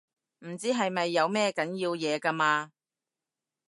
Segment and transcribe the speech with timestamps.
[0.39, 2.71] 唔知係咪有咩緊要嘢㗎嘛